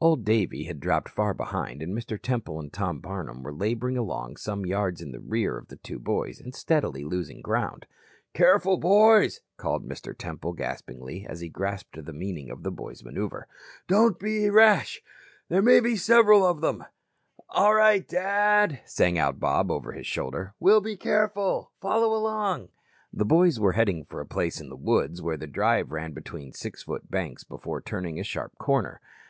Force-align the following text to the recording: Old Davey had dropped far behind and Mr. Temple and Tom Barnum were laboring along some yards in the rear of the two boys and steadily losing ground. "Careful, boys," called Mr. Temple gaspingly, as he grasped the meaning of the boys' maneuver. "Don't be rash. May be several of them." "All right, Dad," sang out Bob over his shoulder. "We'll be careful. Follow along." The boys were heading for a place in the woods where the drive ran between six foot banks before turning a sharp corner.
Old 0.00 0.24
Davey 0.24 0.64
had 0.64 0.80
dropped 0.80 1.10
far 1.10 1.34
behind 1.34 1.82
and 1.82 1.94
Mr. 1.94 2.18
Temple 2.18 2.58
and 2.58 2.72
Tom 2.72 2.98
Barnum 2.98 3.42
were 3.42 3.52
laboring 3.52 3.98
along 3.98 4.38
some 4.38 4.64
yards 4.64 5.02
in 5.02 5.12
the 5.12 5.20
rear 5.20 5.58
of 5.58 5.68
the 5.68 5.76
two 5.76 5.98
boys 5.98 6.40
and 6.40 6.54
steadily 6.54 7.04
losing 7.04 7.42
ground. 7.42 7.84
"Careful, 8.32 8.78
boys," 8.78 9.42
called 9.58 9.86
Mr. 9.86 10.16
Temple 10.16 10.54
gaspingly, 10.54 11.26
as 11.28 11.40
he 11.42 11.50
grasped 11.50 12.02
the 12.02 12.12
meaning 12.14 12.48
of 12.48 12.62
the 12.62 12.70
boys' 12.70 13.04
maneuver. 13.04 13.48
"Don't 13.86 14.18
be 14.18 14.48
rash. 14.48 15.02
May 15.50 15.80
be 15.80 15.94
several 15.94 16.42
of 16.46 16.62
them." 16.62 16.86
"All 17.50 17.74
right, 17.74 18.08
Dad," 18.08 18.80
sang 18.86 19.18
out 19.18 19.38
Bob 19.38 19.70
over 19.70 19.92
his 19.92 20.06
shoulder. 20.06 20.54
"We'll 20.58 20.80
be 20.80 20.96
careful. 20.96 21.72
Follow 21.82 22.16
along." 22.16 22.70
The 23.12 23.26
boys 23.26 23.60
were 23.60 23.72
heading 23.72 24.06
for 24.06 24.22
a 24.22 24.26
place 24.26 24.58
in 24.58 24.70
the 24.70 24.74
woods 24.74 25.20
where 25.20 25.36
the 25.36 25.46
drive 25.46 25.92
ran 25.92 26.12
between 26.14 26.54
six 26.54 26.82
foot 26.84 27.10
banks 27.10 27.44
before 27.44 27.82
turning 27.82 28.18
a 28.18 28.24
sharp 28.24 28.56
corner. 28.56 29.02